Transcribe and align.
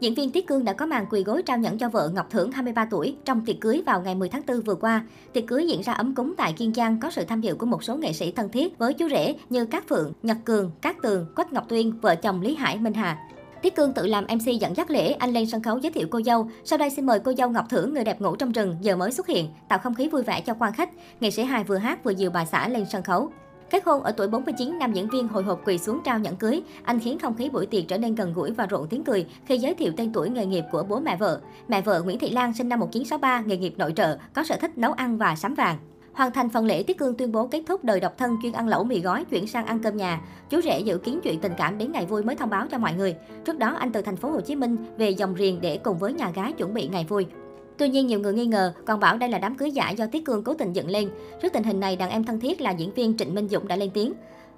Diễn 0.00 0.14
viên 0.14 0.30
Tiết 0.30 0.46
Cương 0.46 0.64
đã 0.64 0.72
có 0.72 0.86
màn 0.86 1.06
quỳ 1.10 1.24
gối 1.24 1.42
trao 1.42 1.58
nhẫn 1.58 1.78
cho 1.78 1.88
vợ 1.88 2.10
Ngọc 2.14 2.30
Thưởng 2.30 2.52
23 2.52 2.84
tuổi 2.84 3.16
trong 3.24 3.44
tiệc 3.44 3.56
cưới 3.60 3.82
vào 3.86 4.00
ngày 4.02 4.14
10 4.14 4.28
tháng 4.28 4.42
4 4.46 4.60
vừa 4.60 4.74
qua. 4.74 5.04
Tiệc 5.32 5.46
cưới 5.46 5.66
diễn 5.66 5.80
ra 5.82 5.92
ấm 5.92 6.14
cúng 6.14 6.34
tại 6.36 6.52
Kiên 6.52 6.74
Giang 6.74 7.00
có 7.00 7.10
sự 7.10 7.24
tham 7.24 7.40
dự 7.40 7.54
của 7.54 7.66
một 7.66 7.84
số 7.84 7.96
nghệ 7.96 8.12
sĩ 8.12 8.32
thân 8.32 8.48
thiết 8.48 8.78
với 8.78 8.94
chú 8.94 9.08
rể 9.08 9.34
như 9.50 9.66
Cát 9.66 9.88
Phượng, 9.88 10.12
Nhật 10.22 10.36
Cường, 10.44 10.70
Cát 10.80 10.96
Tường, 11.02 11.26
Quách 11.36 11.52
Ngọc 11.52 11.64
Tuyên, 11.68 12.00
vợ 12.00 12.14
chồng 12.14 12.40
Lý 12.40 12.54
Hải, 12.54 12.78
Minh 12.78 12.94
Hà. 12.94 13.18
Tiết 13.62 13.76
Cương 13.76 13.92
tự 13.92 14.06
làm 14.06 14.24
MC 14.24 14.60
dẫn 14.60 14.76
dắt 14.76 14.90
lễ, 14.90 15.12
anh 15.12 15.32
lên 15.32 15.46
sân 15.46 15.62
khấu 15.62 15.78
giới 15.78 15.92
thiệu 15.92 16.06
cô 16.10 16.20
dâu. 16.22 16.50
Sau 16.64 16.78
đây 16.78 16.90
xin 16.90 17.06
mời 17.06 17.20
cô 17.20 17.32
dâu 17.38 17.50
Ngọc 17.50 17.64
Thưởng, 17.70 17.94
người 17.94 18.04
đẹp 18.04 18.20
ngủ 18.20 18.36
trong 18.36 18.52
rừng, 18.52 18.76
giờ 18.80 18.96
mới 18.96 19.12
xuất 19.12 19.26
hiện, 19.26 19.48
tạo 19.68 19.78
không 19.78 19.94
khí 19.94 20.08
vui 20.08 20.22
vẻ 20.22 20.40
cho 20.40 20.54
quan 20.58 20.72
khách. 20.72 20.90
Nghệ 21.20 21.30
sĩ 21.30 21.42
hài 21.42 21.64
vừa 21.64 21.76
hát 21.76 22.04
vừa 22.04 22.10
dìu 22.10 22.30
bà 22.30 22.44
xã 22.44 22.68
lên 22.68 22.84
sân 22.90 23.02
khấu. 23.02 23.30
Kết 23.70 23.84
hôn 23.84 24.02
ở 24.02 24.12
tuổi 24.12 24.28
49, 24.28 24.78
nam 24.78 24.92
diễn 24.92 25.08
viên 25.08 25.28
hồi 25.28 25.42
hộp 25.42 25.60
quỳ 25.64 25.78
xuống 25.78 26.00
trao 26.04 26.18
nhẫn 26.18 26.36
cưới. 26.36 26.62
Anh 26.84 27.00
khiến 27.00 27.18
không 27.18 27.34
khí 27.34 27.50
buổi 27.50 27.66
tiệc 27.66 27.88
trở 27.88 27.98
nên 27.98 28.14
gần 28.14 28.32
gũi 28.34 28.50
và 28.50 28.66
rộn 28.66 28.86
tiếng 28.90 29.04
cười 29.04 29.26
khi 29.46 29.58
giới 29.58 29.74
thiệu 29.74 29.92
tên 29.96 30.12
tuổi 30.12 30.30
nghề 30.30 30.46
nghiệp 30.46 30.64
của 30.72 30.82
bố 30.88 31.00
mẹ 31.00 31.16
vợ. 31.16 31.40
Mẹ 31.68 31.80
vợ 31.80 32.02
Nguyễn 32.02 32.18
Thị 32.18 32.30
Lan 32.30 32.54
sinh 32.54 32.68
năm 32.68 32.80
1963, 32.80 33.40
nghề 33.40 33.56
nghiệp 33.56 33.74
nội 33.76 33.92
trợ, 33.96 34.18
có 34.34 34.44
sở 34.44 34.56
thích 34.56 34.78
nấu 34.78 34.92
ăn 34.92 35.18
và 35.18 35.36
sắm 35.36 35.54
vàng. 35.54 35.78
Hoàn 36.12 36.32
thành 36.32 36.48
phần 36.48 36.66
lễ, 36.66 36.82
Tiết 36.82 36.98
Cương 36.98 37.14
tuyên 37.14 37.32
bố 37.32 37.46
kết 37.46 37.62
thúc 37.66 37.84
đời 37.84 38.00
độc 38.00 38.18
thân 38.18 38.36
chuyên 38.42 38.52
ăn 38.52 38.68
lẩu 38.68 38.84
mì 38.84 39.00
gói, 39.00 39.24
chuyển 39.24 39.46
sang 39.46 39.66
ăn 39.66 39.78
cơm 39.78 39.96
nhà. 39.96 40.20
Chú 40.50 40.60
rể 40.60 40.80
dự 40.80 40.98
kiến 40.98 41.20
chuyện 41.22 41.40
tình 41.40 41.52
cảm 41.58 41.78
đến 41.78 41.92
ngày 41.92 42.06
vui 42.06 42.22
mới 42.22 42.36
thông 42.36 42.50
báo 42.50 42.66
cho 42.70 42.78
mọi 42.78 42.92
người. 42.92 43.16
Trước 43.44 43.58
đó, 43.58 43.76
anh 43.78 43.92
từ 43.92 44.02
thành 44.02 44.16
phố 44.16 44.30
Hồ 44.30 44.40
Chí 44.40 44.56
Minh 44.56 44.76
về 44.96 45.10
dòng 45.10 45.34
riền 45.38 45.60
để 45.60 45.76
cùng 45.76 45.98
với 45.98 46.12
nhà 46.12 46.30
gái 46.30 46.52
chuẩn 46.52 46.74
bị 46.74 46.88
ngày 46.88 47.06
vui. 47.08 47.26
Tuy 47.78 47.88
nhiên, 47.88 48.06
nhiều 48.06 48.20
người 48.20 48.34
nghi 48.34 48.46
ngờ, 48.46 48.72
còn 48.86 49.00
bảo 49.00 49.16
đây 49.16 49.28
là 49.28 49.38
đám 49.38 49.54
cưới 49.54 49.70
giả 49.70 49.90
do 49.90 50.06
Tiết 50.06 50.24
Cương 50.24 50.44
cố 50.44 50.54
tình 50.54 50.72
dựng 50.72 50.88
lên. 50.88 51.10
Trước 51.42 51.52
tình 51.52 51.64
hình 51.64 51.80
này, 51.80 51.96
đàn 51.96 52.10
em 52.10 52.24
thân 52.24 52.40
thiết 52.40 52.60
là 52.60 52.70
diễn 52.70 52.94
viên 52.94 53.16
Trịnh 53.16 53.34
Minh 53.34 53.48
Dũng 53.48 53.68
đã 53.68 53.76
lên 53.76 53.90
tiếng. 53.94 54.12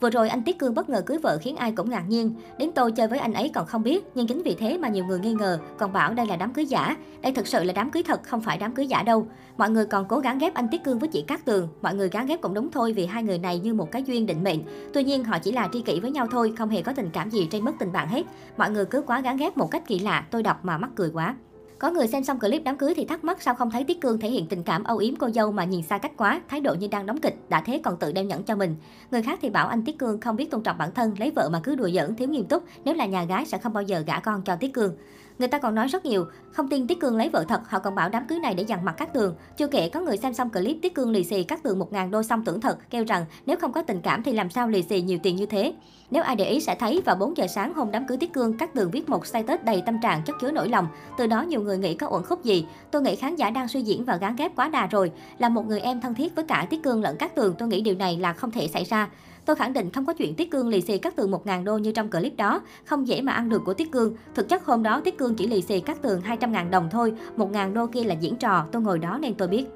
Vừa 0.00 0.10
rồi 0.10 0.28
anh 0.28 0.42
Tiết 0.42 0.58
Cương 0.58 0.74
bất 0.74 0.88
ngờ 0.88 1.02
cưới 1.06 1.18
vợ 1.18 1.38
khiến 1.40 1.56
ai 1.56 1.72
cũng 1.72 1.90
ngạc 1.90 2.04
nhiên. 2.08 2.34
Đến 2.58 2.70
tôi 2.74 2.92
chơi 2.92 3.08
với 3.08 3.18
anh 3.18 3.32
ấy 3.32 3.50
còn 3.54 3.66
không 3.66 3.82
biết, 3.82 4.04
nhưng 4.14 4.26
chính 4.26 4.42
vì 4.42 4.54
thế 4.54 4.78
mà 4.78 4.88
nhiều 4.88 5.04
người 5.04 5.20
nghi 5.20 5.32
ngờ, 5.32 5.58
còn 5.78 5.92
bảo 5.92 6.14
đây 6.14 6.26
là 6.26 6.36
đám 6.36 6.52
cưới 6.52 6.66
giả. 6.66 6.96
Đây 7.22 7.32
thực 7.32 7.46
sự 7.46 7.64
là 7.64 7.72
đám 7.72 7.90
cưới 7.90 8.02
thật, 8.02 8.22
không 8.22 8.40
phải 8.40 8.58
đám 8.58 8.74
cưới 8.74 8.86
giả 8.86 9.02
đâu. 9.02 9.26
Mọi 9.56 9.70
người 9.70 9.86
còn 9.86 10.08
cố 10.08 10.18
gắng 10.18 10.38
ghép 10.38 10.54
anh 10.54 10.68
Tiết 10.68 10.84
Cương 10.84 10.98
với 10.98 11.08
chị 11.08 11.22
Cát 11.22 11.44
Tường. 11.44 11.68
Mọi 11.82 11.94
người 11.94 12.08
gán 12.08 12.26
ghép 12.26 12.40
cũng 12.40 12.54
đúng 12.54 12.70
thôi 12.70 12.92
vì 12.92 13.06
hai 13.06 13.22
người 13.22 13.38
này 13.38 13.58
như 13.58 13.74
một 13.74 13.92
cái 13.92 14.02
duyên 14.02 14.26
định 14.26 14.44
mệnh. 14.44 14.60
Tuy 14.94 15.04
nhiên 15.04 15.24
họ 15.24 15.38
chỉ 15.38 15.52
là 15.52 15.68
tri 15.72 15.80
kỷ 15.80 16.00
với 16.00 16.10
nhau 16.10 16.26
thôi, 16.30 16.52
không 16.58 16.68
hề 16.68 16.82
có 16.82 16.92
tình 16.92 17.10
cảm 17.12 17.30
gì 17.30 17.48
trên 17.50 17.64
mất 17.64 17.72
tình 17.78 17.92
bạn 17.92 18.08
hết. 18.08 18.22
Mọi 18.56 18.70
người 18.70 18.84
cứ 18.84 19.02
quá 19.02 19.20
gán 19.20 19.36
ghép 19.36 19.56
một 19.56 19.70
cách 19.70 19.82
kỳ 19.86 19.98
lạ, 19.98 20.26
tôi 20.30 20.42
đọc 20.42 20.64
mà 20.64 20.78
mắc 20.78 20.90
cười 20.96 21.10
quá. 21.10 21.36
Có 21.78 21.90
người 21.90 22.06
xem 22.06 22.24
xong 22.24 22.40
clip 22.40 22.62
đám 22.64 22.76
cưới 22.76 22.94
thì 22.94 23.04
thắc 23.04 23.24
mắc 23.24 23.42
sao 23.42 23.54
không 23.54 23.70
thấy 23.70 23.84
Tiết 23.84 24.00
Cương 24.00 24.18
thể 24.18 24.30
hiện 24.30 24.46
tình 24.46 24.62
cảm 24.62 24.84
âu 24.84 24.98
yếm 24.98 25.16
cô 25.16 25.30
dâu 25.30 25.52
mà 25.52 25.64
nhìn 25.64 25.82
xa 25.82 25.98
cách 25.98 26.12
quá, 26.16 26.40
thái 26.48 26.60
độ 26.60 26.74
như 26.74 26.88
đang 26.88 27.06
đóng 27.06 27.20
kịch, 27.20 27.34
đã 27.48 27.60
thế 27.60 27.80
còn 27.84 27.96
tự 27.96 28.12
đeo 28.12 28.24
nhẫn 28.24 28.42
cho 28.42 28.56
mình. 28.56 28.76
Người 29.10 29.22
khác 29.22 29.38
thì 29.42 29.50
bảo 29.50 29.68
anh 29.68 29.84
Tiết 29.84 29.98
Cương 29.98 30.20
không 30.20 30.36
biết 30.36 30.50
tôn 30.50 30.62
trọng 30.62 30.78
bản 30.78 30.94
thân, 30.94 31.14
lấy 31.18 31.30
vợ 31.30 31.48
mà 31.52 31.60
cứ 31.64 31.74
đùa 31.74 31.88
giỡn, 31.88 32.16
thiếu 32.16 32.28
nghiêm 32.28 32.44
túc, 32.44 32.64
nếu 32.84 32.94
là 32.94 33.06
nhà 33.06 33.24
gái 33.24 33.46
sẽ 33.46 33.58
không 33.58 33.72
bao 33.72 33.82
giờ 33.82 34.04
gả 34.06 34.20
con 34.20 34.42
cho 34.42 34.56
Tiết 34.56 34.74
Cương. 34.74 34.96
Người 35.38 35.48
ta 35.48 35.58
còn 35.58 35.74
nói 35.74 35.88
rất 35.88 36.04
nhiều, 36.04 36.26
không 36.52 36.68
tin 36.68 36.86
Tiết 36.86 37.00
Cương 37.00 37.16
lấy 37.16 37.28
vợ 37.28 37.44
thật, 37.48 37.60
họ 37.68 37.78
còn 37.78 37.94
bảo 37.94 38.08
đám 38.08 38.26
cưới 38.26 38.38
này 38.38 38.54
để 38.54 38.62
dằn 38.62 38.84
mặt 38.84 38.94
các 38.96 39.12
tường. 39.12 39.34
Chưa 39.56 39.66
kể 39.66 39.88
có 39.88 40.00
người 40.00 40.16
xem 40.16 40.34
xong 40.34 40.50
clip 40.50 40.76
Tiết 40.82 40.94
Cương 40.94 41.10
lì 41.10 41.24
xì 41.24 41.42
các 41.42 41.62
tường 41.62 41.78
1.000 41.78 42.10
đô 42.10 42.22
xong 42.22 42.44
tưởng 42.44 42.60
thật, 42.60 42.78
kêu 42.90 43.04
rằng 43.04 43.24
nếu 43.46 43.56
không 43.56 43.72
có 43.72 43.82
tình 43.82 44.00
cảm 44.00 44.22
thì 44.22 44.32
làm 44.32 44.50
sao 44.50 44.68
lì 44.68 44.82
xì 44.82 45.00
nhiều 45.00 45.18
tiền 45.22 45.36
như 45.36 45.46
thế. 45.46 45.74
Nếu 46.10 46.22
ai 46.22 46.36
để 46.36 46.44
ý 46.44 46.60
sẽ 46.60 46.74
thấy 46.74 47.02
vào 47.04 47.16
4 47.16 47.36
giờ 47.36 47.46
sáng 47.46 47.74
hôm 47.74 47.90
đám 47.90 48.06
cưới 48.06 48.18
Tiết 48.18 48.32
Cương, 48.32 48.58
các 48.58 48.74
tường 48.74 48.90
viết 48.90 49.08
một 49.08 49.26
status 49.26 49.60
đầy 49.64 49.82
tâm 49.86 50.00
trạng 50.02 50.22
chất 50.22 50.36
chứa 50.40 50.50
nỗi 50.50 50.68
lòng. 50.68 50.88
Từ 51.18 51.26
đó 51.26 51.42
nhiều 51.42 51.60
người 51.60 51.78
nghĩ 51.78 51.94
có 51.94 52.08
uẩn 52.10 52.22
khúc 52.22 52.44
gì. 52.44 52.66
Tôi 52.90 53.02
nghĩ 53.02 53.16
khán 53.16 53.36
giả 53.36 53.50
đang 53.50 53.68
suy 53.68 53.82
diễn 53.82 54.04
và 54.04 54.16
gán 54.16 54.36
ghép 54.36 54.56
quá 54.56 54.68
đà 54.68 54.86
rồi. 54.86 55.12
Là 55.38 55.48
một 55.48 55.66
người 55.66 55.80
em 55.80 56.00
thân 56.00 56.14
thiết 56.14 56.34
với 56.34 56.44
cả 56.44 56.66
Tiết 56.70 56.82
Cương 56.82 57.02
lẫn 57.02 57.16
các 57.16 57.34
tường, 57.34 57.54
tôi 57.58 57.68
nghĩ 57.68 57.80
điều 57.80 57.94
này 57.94 58.16
là 58.16 58.32
không 58.32 58.50
thể 58.50 58.68
xảy 58.68 58.84
ra. 58.84 59.08
Tôi 59.46 59.56
khẳng 59.56 59.72
định 59.72 59.90
không 59.90 60.06
có 60.06 60.12
chuyện 60.12 60.34
Tiết 60.34 60.50
Cương 60.50 60.68
lì 60.68 60.80
xì 60.80 60.98
các 60.98 61.16
tường 61.16 61.30
1.000 61.30 61.64
đô 61.64 61.78
như 61.78 61.92
trong 61.92 62.10
clip 62.10 62.36
đó, 62.36 62.60
không 62.84 63.08
dễ 63.08 63.22
mà 63.22 63.32
ăn 63.32 63.48
được 63.48 63.62
của 63.64 63.74
Tiết 63.74 63.92
Cương. 63.92 64.14
Thực 64.34 64.48
chất 64.48 64.64
hôm 64.64 64.82
đó 64.82 65.00
Tiết 65.00 65.18
Cương 65.18 65.34
chỉ 65.34 65.46
lì 65.46 65.62
xì 65.62 65.80
các 65.80 66.02
tường 66.02 66.20
200.000 66.20 66.70
đồng 66.70 66.88
thôi, 66.90 67.12
1.000 67.36 67.72
đô 67.72 67.86
kia 67.86 68.04
là 68.04 68.14
diễn 68.14 68.36
trò, 68.36 68.66
tôi 68.72 68.82
ngồi 68.82 68.98
đó 68.98 69.18
nên 69.22 69.34
tôi 69.34 69.48
biết. 69.48 69.66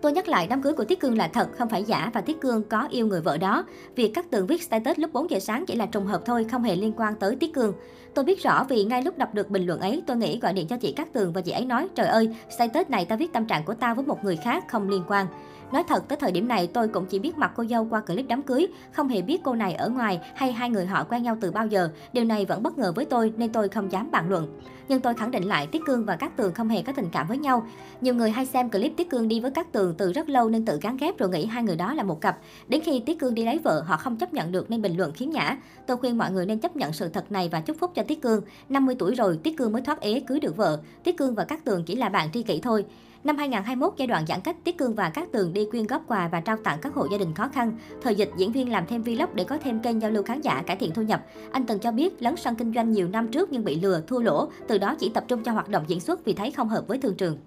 Tôi 0.00 0.12
nhắc 0.12 0.28
lại 0.28 0.46
đám 0.46 0.62
cưới 0.62 0.72
của 0.72 0.84
Tiết 0.84 1.00
Cương 1.00 1.18
là 1.18 1.28
thật, 1.28 1.48
không 1.58 1.68
phải 1.68 1.84
giả 1.84 2.10
và 2.14 2.20
Tiết 2.20 2.40
Cương 2.40 2.62
có 2.62 2.86
yêu 2.90 3.06
người 3.06 3.20
vợ 3.20 3.36
đó. 3.36 3.64
Việc 3.96 4.10
các 4.14 4.30
tường 4.30 4.46
viết 4.46 4.62
status 4.62 4.98
lúc 4.98 5.12
4 5.12 5.30
giờ 5.30 5.38
sáng 5.38 5.66
chỉ 5.66 5.76
là 5.76 5.86
trùng 5.86 6.06
hợp 6.06 6.22
thôi, 6.26 6.46
không 6.50 6.62
hề 6.62 6.76
liên 6.76 6.92
quan 6.96 7.14
tới 7.14 7.36
Tiết 7.36 7.54
Cương. 7.54 7.72
Tôi 8.14 8.24
biết 8.24 8.42
rõ 8.42 8.64
vì 8.68 8.84
ngay 8.84 9.02
lúc 9.02 9.18
đọc 9.18 9.34
được 9.34 9.50
bình 9.50 9.66
luận 9.66 9.80
ấy, 9.80 10.02
tôi 10.06 10.16
nghĩ 10.16 10.40
gọi 10.40 10.52
điện 10.52 10.66
cho 10.66 10.76
chị 10.76 10.92
Cát 10.92 11.12
Tường 11.12 11.32
và 11.32 11.40
chị 11.40 11.52
ấy 11.52 11.64
nói, 11.64 11.88
trời 11.94 12.06
ơi, 12.06 12.34
status 12.56 12.88
này 12.88 13.04
tao 13.04 13.18
viết 13.18 13.32
tâm 13.32 13.46
trạng 13.46 13.64
của 13.64 13.74
tao 13.74 13.94
với 13.94 14.04
một 14.04 14.24
người 14.24 14.36
khác, 14.36 14.64
không 14.68 14.88
liên 14.88 15.02
quan. 15.08 15.26
Nói 15.72 15.82
thật, 15.88 16.08
tới 16.08 16.16
thời 16.20 16.32
điểm 16.32 16.48
này 16.48 16.66
tôi 16.66 16.88
cũng 16.88 17.06
chỉ 17.06 17.18
biết 17.18 17.38
mặt 17.38 17.52
cô 17.56 17.64
dâu 17.64 17.86
qua 17.90 18.00
clip 18.00 18.26
đám 18.28 18.42
cưới, 18.42 18.66
không 18.92 19.08
hề 19.08 19.22
biết 19.22 19.40
cô 19.44 19.54
này 19.54 19.74
ở 19.74 19.88
ngoài 19.88 20.20
hay 20.34 20.52
hai 20.52 20.70
người 20.70 20.86
họ 20.86 21.04
quen 21.04 21.22
nhau 21.22 21.36
từ 21.40 21.50
bao 21.50 21.66
giờ. 21.66 21.88
Điều 22.12 22.24
này 22.24 22.44
vẫn 22.44 22.62
bất 22.62 22.78
ngờ 22.78 22.92
với 22.96 23.04
tôi 23.04 23.32
nên 23.36 23.52
tôi 23.52 23.68
không 23.68 23.92
dám 23.92 24.10
bàn 24.10 24.30
luận. 24.30 24.60
Nhưng 24.88 25.00
tôi 25.00 25.14
khẳng 25.14 25.30
định 25.30 25.48
lại 25.48 25.66
Tiết 25.66 25.82
Cương 25.86 26.04
và 26.04 26.16
Cát 26.16 26.36
Tường 26.36 26.54
không 26.54 26.68
hề 26.68 26.82
có 26.82 26.92
tình 26.92 27.08
cảm 27.12 27.28
với 27.28 27.38
nhau. 27.38 27.66
Nhiều 28.00 28.14
người 28.14 28.30
hay 28.30 28.46
xem 28.46 28.70
clip 28.70 28.92
Tiết 28.96 29.10
Cương 29.10 29.28
đi 29.28 29.40
với 29.40 29.50
Cát 29.50 29.72
Tường 29.72 29.94
từ 29.98 30.12
rất 30.12 30.28
lâu 30.28 30.48
nên 30.48 30.64
tự 30.64 30.78
gán 30.82 30.96
ghép 30.96 31.18
rồi 31.18 31.28
nghĩ 31.28 31.46
hai 31.46 31.62
người 31.62 31.76
đó 31.76 31.94
là 31.94 32.02
một 32.02 32.20
cặp. 32.20 32.38
Đến 32.68 32.80
khi 32.84 33.00
Tiết 33.00 33.18
Cương 33.18 33.34
đi 33.34 33.44
lấy 33.44 33.58
vợ, 33.58 33.82
họ 33.86 33.96
không 33.96 34.16
chấp 34.16 34.34
nhận 34.34 34.52
được 34.52 34.70
nên 34.70 34.82
bình 34.82 34.96
luận 34.96 35.12
khiếm 35.12 35.30
nhã. 35.30 35.56
Tôi 35.86 35.96
khuyên 35.96 36.18
mọi 36.18 36.32
người 36.32 36.46
nên 36.46 36.58
chấp 36.58 36.76
nhận 36.76 36.92
sự 36.92 37.08
thật 37.08 37.32
này 37.32 37.48
và 37.52 37.60
chúc 37.60 37.76
phúc 37.80 37.90
cho 37.94 38.02
Tiết 38.02 38.22
Cương. 38.22 38.42
50 38.68 38.96
tuổi 38.98 39.14
rồi, 39.14 39.38
Tiết 39.42 39.56
Cương 39.56 39.72
mới 39.72 39.82
thoát 39.82 40.00
ế 40.00 40.20
cưới 40.20 40.40
được 40.40 40.56
vợ. 40.56 40.80
Tiết 41.04 41.16
Cương 41.16 41.34
và 41.34 41.44
Cát 41.44 41.64
Tường 41.64 41.84
chỉ 41.84 41.96
là 41.96 42.08
bạn 42.08 42.28
tri 42.32 42.42
kỷ 42.42 42.60
thôi. 42.60 42.84
Năm 43.26 43.36
2021, 43.36 43.92
giai 43.96 44.06
đoạn 44.06 44.26
giãn 44.26 44.40
cách, 44.40 44.56
Tiết 44.64 44.78
Cương 44.78 44.94
và 44.94 45.10
các 45.10 45.32
Tường 45.32 45.52
đi 45.52 45.66
quyên 45.70 45.86
góp 45.86 46.02
quà 46.08 46.28
và 46.32 46.40
trao 46.40 46.56
tặng 46.56 46.78
các 46.82 46.94
hộ 46.94 47.06
gia 47.10 47.18
đình 47.18 47.34
khó 47.34 47.48
khăn. 47.48 47.78
Thời 48.02 48.14
dịch, 48.14 48.30
diễn 48.36 48.52
viên 48.52 48.72
làm 48.72 48.86
thêm 48.86 49.02
vlog 49.02 49.30
để 49.34 49.44
có 49.44 49.58
thêm 49.64 49.80
kênh 49.80 50.02
giao 50.02 50.10
lưu 50.10 50.22
khán 50.22 50.40
giả, 50.40 50.62
cải 50.66 50.76
thiện 50.76 50.90
thu 50.94 51.02
nhập. 51.02 51.26
Anh 51.52 51.66
từng 51.66 51.78
cho 51.78 51.92
biết 51.92 52.22
lấn 52.22 52.36
sân 52.36 52.54
kinh 52.54 52.72
doanh 52.74 52.92
nhiều 52.92 53.08
năm 53.08 53.28
trước 53.28 53.52
nhưng 53.52 53.64
bị 53.64 53.80
lừa, 53.80 54.00
thua 54.06 54.20
lỗ, 54.20 54.48
từ 54.68 54.78
đó 54.78 54.94
chỉ 54.98 55.08
tập 55.08 55.24
trung 55.28 55.42
cho 55.42 55.52
hoạt 55.52 55.68
động 55.68 55.84
diễn 55.86 56.00
xuất 56.00 56.24
vì 56.24 56.32
thấy 56.32 56.50
không 56.50 56.68
hợp 56.68 56.84
với 56.88 56.98
thương 56.98 57.16
trường. 57.16 57.38